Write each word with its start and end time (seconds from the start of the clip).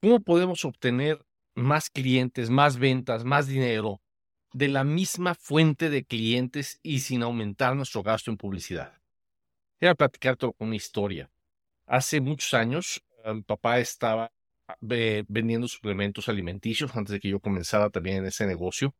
¿Cómo 0.00 0.20
podemos 0.20 0.64
obtener 0.64 1.24
más 1.54 1.90
clientes, 1.90 2.48
más 2.48 2.78
ventas, 2.78 3.24
más 3.24 3.46
dinero 3.46 4.00
de 4.52 4.68
la 4.68 4.82
misma 4.82 5.34
fuente 5.34 5.90
de 5.90 6.04
clientes 6.04 6.80
y 6.82 7.00
sin 7.00 7.22
aumentar 7.22 7.76
nuestro 7.76 8.02
gasto 8.02 8.30
en 8.30 8.38
publicidad? 8.38 8.98
A 9.82 9.94
platicarte 9.94 10.50
una 10.58 10.76
historia. 10.76 11.30
Hace 11.86 12.20
muchos 12.20 12.54
años, 12.54 13.02
eh, 13.24 13.34
mi 13.34 13.42
papá 13.42 13.78
estaba 13.78 14.32
ah, 14.68 14.76
vendiendo 14.80 15.68
suplementos 15.68 16.28
alimenticios 16.28 16.96
antes 16.96 17.12
de 17.12 17.20
que 17.20 17.28
yo 17.28 17.40
comenzara 17.40 17.90
también 17.90 18.18
en 18.18 18.26
ese 18.26 18.46
negocio. 18.46 18.94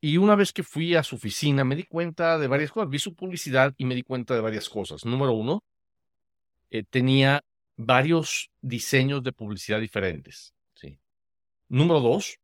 Y 0.00 0.18
una 0.18 0.34
vez 0.34 0.52
que 0.52 0.62
fui 0.62 0.94
a 0.94 1.02
su 1.02 1.16
oficina, 1.16 1.64
me 1.64 1.76
di 1.76 1.84
cuenta 1.84 2.38
de 2.38 2.48
varias 2.48 2.70
cosas. 2.70 2.90
Vi 2.90 2.98
su 2.98 3.14
publicidad 3.14 3.72
y 3.78 3.84
me 3.86 3.94
di 3.94 4.02
cuenta 4.02 4.34
de 4.34 4.40
varias 4.40 4.68
cosas. 4.68 5.04
Número 5.06 5.32
uno, 5.32 5.62
eh, 6.70 6.82
tenía 6.82 7.44
varios 7.76 8.50
diseños 8.60 9.22
de 9.22 9.32
publicidad 9.32 9.80
diferentes. 9.80 10.54
¿sí? 10.74 10.98
Número 11.68 12.00
dos, 12.00 12.38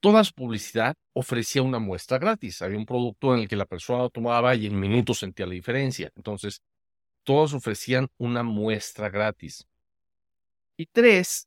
toda 0.00 0.24
su 0.24 0.32
publicidad 0.32 0.96
ofrecía 1.12 1.62
una 1.62 1.78
muestra 1.78 2.18
gratis. 2.18 2.62
Había 2.62 2.78
un 2.78 2.86
producto 2.86 3.34
en 3.34 3.40
el 3.40 3.48
que 3.48 3.56
la 3.56 3.66
persona 3.66 4.04
lo 4.04 4.10
tomaba 4.10 4.54
y 4.54 4.66
en 4.66 4.78
minutos 4.78 5.18
sentía 5.18 5.46
la 5.46 5.52
diferencia. 5.52 6.10
Entonces, 6.16 6.62
todos 7.24 7.52
ofrecían 7.54 8.08
una 8.18 8.42
muestra 8.42 9.10
gratis. 9.10 9.66
Y 10.76 10.86
tres, 10.86 11.46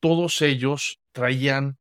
todos 0.00 0.42
ellos 0.42 1.00
traían 1.12 1.78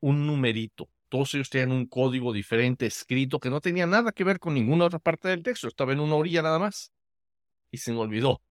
un 0.00 0.26
numerito. 0.26 0.88
Todos 1.08 1.34
ellos 1.34 1.48
tenían 1.48 1.72
un 1.72 1.86
código 1.86 2.32
diferente 2.32 2.86
escrito 2.86 3.38
que 3.38 3.48
no 3.48 3.60
tenía 3.60 3.86
nada 3.86 4.12
que 4.12 4.24
ver 4.24 4.38
con 4.38 4.54
ninguna 4.54 4.84
otra 4.84 4.98
parte 4.98 5.28
del 5.28 5.42
texto. 5.42 5.68
Estaba 5.68 5.92
en 5.92 6.00
una 6.00 6.16
orilla 6.16 6.42
nada 6.42 6.58
más. 6.58 6.92
Y 7.70 7.78
se 7.78 7.92
me 7.92 7.98
olvidó. 7.98 8.42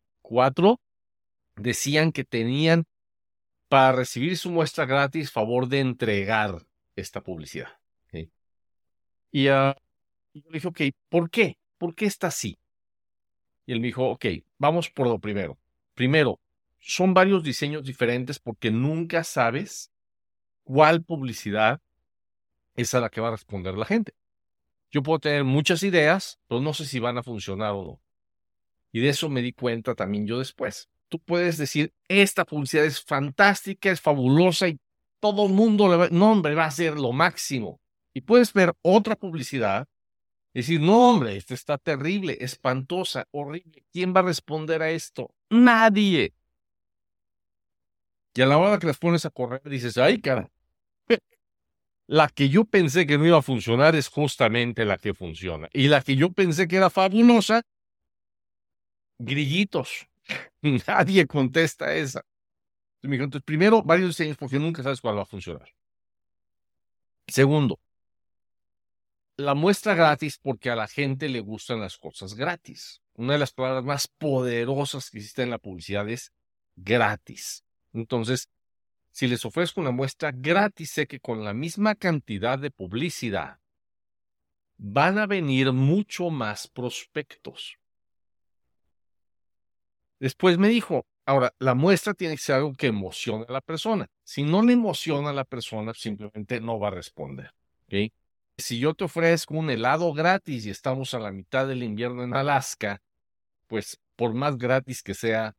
Decían 1.56 2.12
que 2.12 2.24
tenían 2.24 2.86
para 3.68 3.92
recibir 3.92 4.38
su 4.38 4.52
muestra 4.52 4.86
gratis 4.86 5.32
favor 5.32 5.68
de 5.68 5.80
entregar 5.80 6.66
esta 6.96 7.22
publicidad. 7.22 7.70
Y, 9.32 9.50
uh, 9.50 9.74
yo 10.34 10.44
le 10.50 10.54
dije, 10.54 10.68
ok, 10.68 10.82
¿por 11.10 11.30
qué? 11.32 11.58
¿Por 11.80 11.96
qué 11.96 12.06
está 12.06 12.28
así? 12.28 12.60
Y 13.66 13.74
él 13.74 13.80
me 13.80 13.88
dijo, 13.88 14.08
ok, 14.10 14.26
vamos 14.60 14.90
por 14.90 15.08
lo 15.08 15.20
primero. 15.20 15.58
Primero, 15.96 16.40
son 16.80 17.14
varios 17.14 17.44
diseños 17.44 17.84
diferentes 17.84 18.38
porque 18.40 18.70
nunca 18.70 19.24
sabes 19.24 19.92
cuál 20.64 21.04
publicidad 21.04 21.82
es 22.76 22.94
a 22.94 23.00
la 23.00 23.10
que 23.10 23.22
va 23.22 23.30
a 23.30 23.32
responder 23.32 23.76
la 23.76 23.86
gente. 23.86 24.14
Yo 24.92 25.02
puedo 25.02 25.20
tener 25.20 25.44
muchas 25.44 25.82
ideas, 25.82 26.40
pero 26.48 26.62
no 26.62 26.74
sé 26.74 26.86
si 26.86 27.00
van 27.00 27.18
a 27.18 27.24
funcionar 27.24 27.72
o 27.72 27.84
no. 27.84 28.03
Y 28.94 29.02
de 29.02 29.10
eso 29.10 29.28
me 29.28 29.42
di 29.42 29.52
cuenta 29.52 29.96
también 29.96 30.28
yo 30.28 30.38
después. 30.38 30.88
Tú 31.10 31.20
puedes 31.20 31.58
decir, 31.58 31.92
esta 32.08 32.46
publicidad 32.46 32.86
es 32.86 33.04
fantástica, 33.04 33.90
es 33.90 34.00
fabulosa 34.00 34.68
y 34.68 34.80
todo 35.20 35.48
el 35.48 35.54
mundo 35.54 35.90
le 35.90 35.96
va, 35.98 36.10
no, 36.10 36.32
hombre, 36.32 36.54
va 36.54 36.66
a 36.66 36.72
ser 36.72 37.00
lo 37.00 37.12
máximo. 37.12 37.82
Y 38.14 38.22
puedes 38.22 38.54
ver 38.54 38.72
otra 38.84 39.16
publicidad 39.16 39.88
y 40.54 40.60
decir, 40.60 40.80
no, 40.80 41.10
hombre, 41.10 41.36
esta 41.36 41.56
está 41.56 41.80
terrible, 41.80 42.38
espantosa, 42.40 43.26
horrible. 43.32 43.84
¿Quién 43.92 44.14
va 44.16 44.20
a 44.20 44.24
responder 44.24 44.84
a 44.84 44.92
esto? 44.92 45.34
Nadie. 45.50 46.34
Y 48.36 48.42
a 48.42 48.46
la 48.46 48.58
hora 48.60 48.78
que 48.78 48.88
las 48.88 48.98
pones 49.00 49.26
a 49.26 49.32
correr, 49.32 49.62
dices, 49.64 49.98
ay, 49.98 50.22
cara, 50.22 50.52
la 52.08 52.28
que 52.30 52.50
yo 52.50 52.66
pensé 52.66 53.08
que 53.08 53.18
no 53.18 53.26
iba 53.26 53.40
a 53.40 53.44
funcionar 53.44 53.96
es 53.96 54.08
justamente 54.08 54.86
la 54.86 54.98
que 54.98 55.16
funciona. 55.16 55.68
Y 55.74 55.88
la 55.88 56.02
que 56.02 56.16
yo 56.16 56.32
pensé 56.32 56.68
que 56.68 56.76
era 56.76 56.92
fabulosa 56.92 57.64
grillitos. 59.18 60.08
Nadie 60.62 61.28
contesta 61.28 61.94
esa. 61.94 62.26
Entonces, 63.02 63.44
primero, 63.44 63.84
varios 63.84 64.10
diseños 64.10 64.38
porque 64.38 64.60
nunca 64.60 64.82
sabes 64.82 65.02
cuál 65.02 65.18
va 65.18 65.24
a 65.24 65.26
funcionar. 65.26 65.70
Segundo, 67.28 67.80
la 69.38 69.56
muestra 69.56 69.94
gratis 69.94 70.38
porque 70.38 70.70
a 70.70 70.76
la 70.76 70.88
gente 70.88 71.28
le 71.28 71.40
gustan 71.42 71.82
las 71.82 71.98
cosas 71.98 72.36
gratis. 72.36 73.02
Una 73.16 73.34
de 73.34 73.40
las 73.40 73.52
palabras 73.52 73.84
más 73.84 74.08
poderosas 74.08 75.10
que 75.10 75.18
existe 75.18 75.44
en 75.44 75.50
la 75.50 75.58
publicidad 75.58 76.08
es 76.10 76.32
gratis. 76.76 77.64
Entonces, 77.94 78.50
si 79.12 79.28
les 79.28 79.46
ofrezco 79.46 79.82
una 79.82 79.92
muestra 79.92 80.32
gratis, 80.34 80.92
sé 80.92 81.08
que 81.08 81.20
con 81.20 81.44
la 81.44 81.54
misma 81.54 81.96
cantidad 81.96 82.58
de 82.58 82.72
publicidad 82.72 83.60
van 84.78 85.18
a 85.18 85.28
venir 85.28 85.72
mucho 85.72 86.30
más 86.30 86.68
prospectos. 86.68 87.78
Después 90.24 90.58
me 90.58 90.70
dijo, 90.70 91.06
ahora, 91.26 91.54
la 91.60 91.76
muestra 91.76 92.14
tiene 92.14 92.36
que 92.36 92.42
ser 92.42 92.56
algo 92.56 92.72
que 92.72 92.88
emocione 92.88 93.44
a 93.46 93.52
la 93.52 93.60
persona. 93.60 94.08
Si 94.24 94.44
no 94.44 94.64
le 94.64 94.72
emociona 94.72 95.32
a 95.32 95.34
la 95.34 95.44
persona, 95.44 95.94
simplemente 95.94 96.62
no 96.62 96.80
va 96.80 96.88
a 96.88 96.92
responder. 96.92 97.54
Si 98.58 98.80
yo 98.80 98.94
te 98.94 99.04
ofrezco 99.04 99.56
un 99.56 99.70
helado 99.70 100.14
gratis 100.14 100.66
y 100.66 100.70
estamos 100.70 101.14
a 101.14 101.20
la 101.20 101.34
mitad 101.34 101.68
del 101.68 101.84
invierno 101.84 102.24
en 102.24 102.34
Alaska, 102.34 103.02
pues 103.68 104.00
por 104.16 104.34
más 104.34 104.58
gratis 104.58 105.04
que 105.04 105.14
sea, 105.14 105.58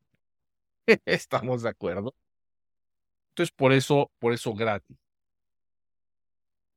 estamos 1.04 1.62
de 1.62 1.68
acuerdo. 1.68 2.14
Entonces, 3.32 3.52
por 3.54 3.74
eso, 3.74 4.10
por 4.18 4.32
eso 4.32 4.54
gratis. 4.54 4.96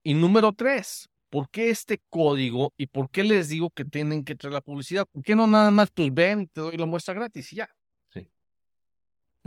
Y 0.04 0.14
número 0.14 0.52
tres, 0.52 1.10
¿Por 1.30 1.50
qué 1.50 1.70
este 1.70 2.02
código 2.10 2.74
y 2.78 2.88
por 2.88 3.10
qué 3.10 3.24
les 3.24 3.50
digo 3.50 3.70
que 3.70 3.84
tienen 3.84 4.24
que 4.24 4.36
traer 4.36 4.54
la 4.54 4.62
publicidad? 4.62 5.06
¿Por 5.12 5.24
qué 5.24 5.36
no 5.36 5.46
nada 5.46 5.72
más 5.72 5.92
pues 5.92 6.14
ven 6.14 6.42
y 6.42 6.48
te 6.48 6.62
doy 6.62 6.78
la 6.78 6.86
muestra 6.86 7.14
gratis 7.14 7.52
y 7.52 7.58
ya? 7.58 7.70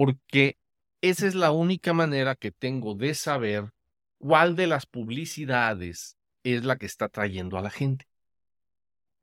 Porque 0.00 0.56
esa 1.02 1.26
es 1.26 1.34
la 1.34 1.50
única 1.50 1.92
manera 1.92 2.34
que 2.34 2.50
tengo 2.50 2.94
de 2.94 3.12
saber 3.12 3.74
cuál 4.16 4.56
de 4.56 4.66
las 4.66 4.86
publicidades 4.86 6.16
es 6.42 6.64
la 6.64 6.76
que 6.76 6.86
está 6.86 7.10
trayendo 7.10 7.58
a 7.58 7.60
la 7.60 7.68
gente. 7.68 8.06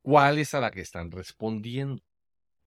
¿Cuál 0.04 0.38
es 0.38 0.54
a 0.54 0.60
la 0.60 0.70
que 0.70 0.82
están 0.82 1.10
respondiendo? 1.10 2.04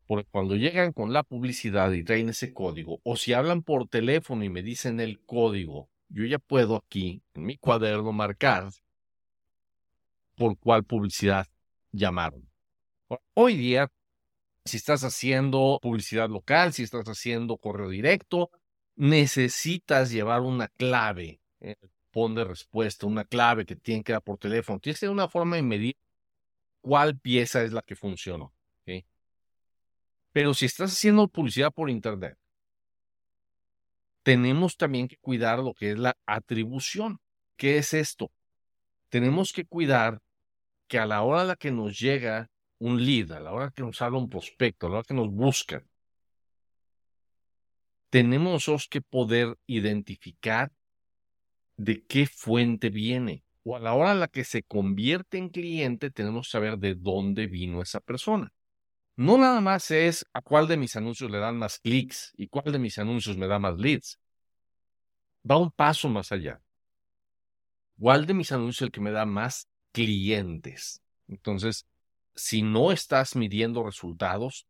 Porque 0.08 0.28
cuando 0.28 0.56
llegan 0.56 0.92
con 0.92 1.12
la 1.12 1.22
publicidad 1.22 1.92
y 1.92 2.02
traen 2.02 2.30
ese 2.30 2.52
código, 2.52 2.98
o 3.04 3.14
si 3.14 3.32
hablan 3.32 3.62
por 3.62 3.86
teléfono 3.86 4.42
y 4.42 4.48
me 4.48 4.64
dicen 4.64 4.98
el 4.98 5.20
código, 5.20 5.88
yo 6.08 6.24
ya 6.24 6.40
puedo 6.40 6.74
aquí 6.74 7.22
en 7.34 7.44
mi 7.44 7.58
cuaderno 7.58 8.10
marcar 8.10 8.70
por 10.34 10.58
cuál 10.58 10.82
publicidad 10.82 11.46
llamaron. 11.92 12.50
Hoy 13.34 13.54
día, 13.54 13.88
si 14.70 14.76
estás 14.76 15.02
haciendo 15.04 15.78
publicidad 15.82 16.28
local, 16.28 16.72
si 16.72 16.84
estás 16.84 17.08
haciendo 17.08 17.56
correo 17.56 17.88
directo, 17.88 18.50
necesitas 18.96 20.10
llevar 20.10 20.42
una 20.42 20.68
clave, 20.68 21.40
eh, 21.60 21.76
pon 22.10 22.34
de 22.34 22.44
respuesta, 22.44 23.06
una 23.06 23.24
clave 23.24 23.66
que 23.66 23.76
tiene 23.76 24.04
que 24.04 24.12
dar 24.12 24.22
por 24.22 24.38
teléfono. 24.38 24.78
Tienes 24.78 24.98
que 24.98 25.06
tener 25.06 25.12
una 25.12 25.28
forma 25.28 25.56
de 25.56 25.62
medir 25.62 25.96
cuál 26.80 27.18
pieza 27.18 27.62
es 27.62 27.72
la 27.72 27.82
que 27.82 27.96
funcionó. 27.96 28.52
Pero 30.32 30.54
si 30.54 30.66
estás 30.66 30.92
haciendo 30.92 31.26
publicidad 31.28 31.72
por 31.72 31.90
Internet, 31.90 32.38
tenemos 34.22 34.76
también 34.76 35.08
que 35.08 35.16
cuidar 35.16 35.58
lo 35.58 35.74
que 35.74 35.90
es 35.92 35.98
la 35.98 36.16
atribución. 36.26 37.20
¿Qué 37.56 37.78
es 37.78 37.94
esto? 37.94 38.30
Tenemos 39.08 39.52
que 39.52 39.64
cuidar 39.64 40.20
que 40.86 40.98
a 40.98 41.06
la 41.06 41.22
hora 41.22 41.42
a 41.42 41.44
la 41.44 41.56
que 41.56 41.72
nos 41.72 41.98
llega 41.98 42.49
un 42.80 43.04
lead, 43.04 43.30
a 43.32 43.40
la 43.40 43.52
hora 43.52 43.70
que 43.70 43.82
nos 43.82 44.02
habla 44.02 44.18
un 44.18 44.28
prospecto, 44.28 44.86
a 44.86 44.90
la 44.90 44.96
hora 44.96 45.06
que 45.06 45.14
nos 45.14 45.30
buscan, 45.30 45.88
tenemos 48.10 48.66
que 48.90 49.00
poder 49.00 49.56
identificar 49.66 50.72
de 51.76 52.04
qué 52.04 52.26
fuente 52.26 52.90
viene. 52.90 53.44
O 53.62 53.76
a 53.76 53.78
la 53.78 53.94
hora 53.94 54.12
a 54.12 54.14
la 54.14 54.28
que 54.28 54.42
se 54.44 54.62
convierte 54.62 55.38
en 55.38 55.50
cliente, 55.50 56.10
tenemos 56.10 56.48
que 56.48 56.52
saber 56.52 56.78
de 56.78 56.94
dónde 56.94 57.46
vino 57.46 57.82
esa 57.82 58.00
persona. 58.00 58.52
No 59.16 59.38
nada 59.38 59.60
más 59.60 59.90
es 59.90 60.26
a 60.32 60.40
cuál 60.40 60.66
de 60.66 60.76
mis 60.76 60.96
anuncios 60.96 61.30
le 61.30 61.38
dan 61.38 61.58
más 61.58 61.78
clics 61.78 62.32
y 62.36 62.48
cuál 62.48 62.72
de 62.72 62.78
mis 62.78 62.98
anuncios 62.98 63.36
me 63.36 63.46
da 63.46 63.58
más 63.58 63.78
leads. 63.78 64.18
Va 65.48 65.58
un 65.58 65.70
paso 65.70 66.08
más 66.08 66.32
allá. 66.32 66.60
¿Cuál 67.98 68.26
de 68.26 68.34
mis 68.34 68.50
anuncios 68.50 68.78
es 68.78 68.86
el 68.86 68.92
que 68.92 69.00
me 69.00 69.10
da 69.10 69.26
más 69.26 69.68
clientes. 69.92 71.02
Entonces, 71.28 71.86
si 72.34 72.62
no 72.62 72.92
estás 72.92 73.36
midiendo 73.36 73.84
resultados, 73.84 74.66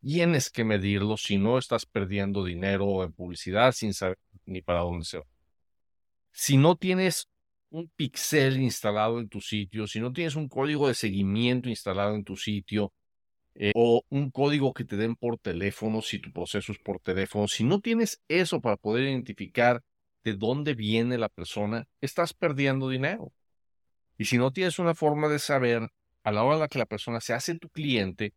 tienes 0.00 0.50
que 0.50 0.64
medirlos, 0.64 1.22
si 1.22 1.38
no 1.38 1.58
estás 1.58 1.86
perdiendo 1.86 2.44
dinero 2.44 3.02
en 3.02 3.12
publicidad 3.12 3.72
sin 3.72 3.94
saber 3.94 4.18
ni 4.44 4.62
para 4.62 4.80
dónde 4.80 5.04
se 5.04 5.18
va. 5.18 5.24
Si 6.32 6.56
no 6.56 6.76
tienes 6.76 7.28
un 7.70 7.88
pixel 7.96 8.60
instalado 8.60 9.18
en 9.18 9.28
tu 9.28 9.40
sitio, 9.40 9.86
si 9.86 10.00
no 10.00 10.12
tienes 10.12 10.36
un 10.36 10.48
código 10.48 10.88
de 10.88 10.94
seguimiento 10.94 11.68
instalado 11.68 12.14
en 12.14 12.24
tu 12.24 12.36
sitio, 12.36 12.92
eh, 13.58 13.72
o 13.74 14.04
un 14.10 14.30
código 14.30 14.74
que 14.74 14.84
te 14.84 14.96
den 14.96 15.16
por 15.16 15.38
teléfono 15.38 16.02
si 16.02 16.18
tu 16.18 16.30
proceso 16.30 16.72
es 16.72 16.78
por 16.78 17.00
teléfono, 17.00 17.48
si 17.48 17.64
no 17.64 17.80
tienes 17.80 18.22
eso 18.28 18.60
para 18.60 18.76
poder 18.76 19.04
identificar 19.04 19.82
de 20.24 20.34
dónde 20.34 20.74
viene 20.74 21.16
la 21.16 21.30
persona, 21.30 21.88
estás 22.00 22.34
perdiendo 22.34 22.90
dinero. 22.90 23.32
Y 24.18 24.26
si 24.26 24.36
no 24.38 24.52
tienes 24.52 24.78
una 24.78 24.94
forma 24.94 25.28
de 25.28 25.38
saber 25.38 25.88
a 26.26 26.32
la 26.32 26.42
hora 26.42 26.64
en 26.64 26.68
que 26.68 26.80
la 26.80 26.86
persona 26.86 27.20
se 27.20 27.34
hace 27.34 27.54
tu 27.56 27.68
cliente, 27.68 28.34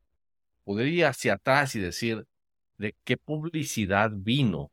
poder 0.63 0.87
ir 0.87 1.05
hacia 1.05 1.33
atrás 1.33 1.73
y 1.73 1.79
decir 1.79 2.27
de 2.77 2.95
qué 3.03 3.17
publicidad 3.17 4.11
vino 4.13 4.71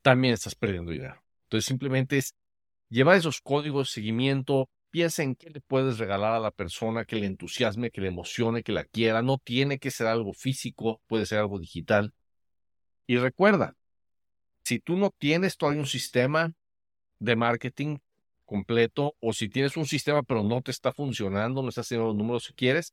también 0.00 0.32
estás 0.32 0.54
perdiendo 0.54 0.92
dinero. 0.92 1.22
Entonces 1.42 1.66
simplemente 1.66 2.16
es 2.16 2.34
llevar 2.88 3.18
esos 3.18 3.42
códigos 3.42 3.88
de 3.88 3.92
seguimiento, 3.92 4.70
piensa 4.88 5.22
en 5.22 5.34
qué 5.34 5.50
le 5.50 5.60
puedes 5.60 5.98
regalar 5.98 6.32
a 6.32 6.40
la 6.40 6.50
persona 6.50 7.04
que 7.04 7.16
le 7.16 7.26
entusiasme, 7.26 7.90
que 7.90 8.00
le 8.00 8.08
emocione, 8.08 8.62
que 8.62 8.72
la 8.72 8.84
quiera. 8.84 9.20
No 9.20 9.36
tiene 9.36 9.78
que 9.78 9.90
ser 9.90 10.06
algo 10.06 10.32
físico, 10.32 11.02
puede 11.06 11.26
ser 11.26 11.40
algo 11.40 11.58
digital. 11.58 12.14
Y 13.06 13.18
recuerda, 13.18 13.76
si 14.64 14.78
tú 14.78 14.96
no 14.96 15.10
tienes 15.10 15.58
todavía 15.58 15.82
un 15.82 15.86
sistema 15.86 16.54
de 17.18 17.36
marketing 17.36 17.98
completo 18.50 19.14
o 19.20 19.32
si 19.32 19.48
tienes 19.48 19.76
un 19.76 19.86
sistema 19.86 20.24
pero 20.24 20.42
no 20.42 20.60
te 20.60 20.72
está 20.72 20.92
funcionando, 20.92 21.62
no 21.62 21.68
estás 21.68 21.86
haciendo 21.86 22.08
los 22.08 22.16
números 22.16 22.48
que 22.48 22.54
quieres, 22.54 22.92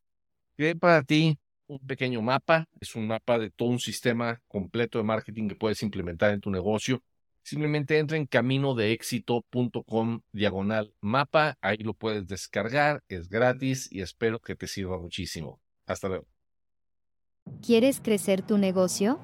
cree 0.56 0.76
para 0.76 1.02
ti 1.02 1.36
un 1.66 1.80
pequeño 1.80 2.22
mapa, 2.22 2.68
es 2.80 2.94
un 2.94 3.08
mapa 3.08 3.40
de 3.40 3.50
todo 3.50 3.68
un 3.68 3.80
sistema 3.80 4.40
completo 4.46 4.98
de 4.98 5.04
marketing 5.04 5.48
que 5.48 5.56
puedes 5.56 5.82
implementar 5.82 6.32
en 6.32 6.40
tu 6.40 6.50
negocio. 6.50 7.02
Simplemente 7.42 7.98
entra 7.98 8.16
en 8.16 8.26
caminodeexito.com 8.26 10.20
diagonal 10.32 10.94
mapa, 11.00 11.58
ahí 11.60 11.78
lo 11.78 11.92
puedes 11.92 12.28
descargar, 12.28 13.02
es 13.08 13.28
gratis 13.28 13.88
y 13.90 14.00
espero 14.00 14.38
que 14.38 14.54
te 14.54 14.68
sirva 14.68 14.96
muchísimo. 15.00 15.60
Hasta 15.86 16.06
luego. 16.08 16.26
¿Quieres 17.66 18.00
crecer 18.00 18.42
tu 18.42 18.58
negocio? 18.58 19.18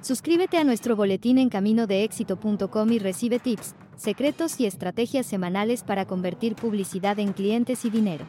Suscríbete 0.00 0.56
a 0.56 0.64
nuestro 0.64 0.96
boletín 0.96 1.38
en 1.38 1.50
caminodeexito.com 1.50 2.92
y 2.92 2.98
recibe 2.98 3.38
tips, 3.38 3.76
secretos 3.96 4.60
y 4.60 4.66
estrategias 4.66 5.26
semanales 5.26 5.82
para 5.82 6.06
convertir 6.06 6.54
publicidad 6.54 7.18
en 7.18 7.32
clientes 7.32 7.84
y 7.84 7.90
dinero. 7.90 8.26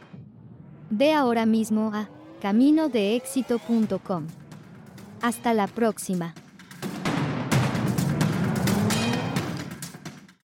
Ve 0.89 1.13
ahora 1.13 1.45
mismo 1.45 1.91
a 1.93 2.09
caminodeexito.com. 2.41 4.27
Hasta 5.21 5.53
la 5.53 5.67
próxima. 5.67 6.33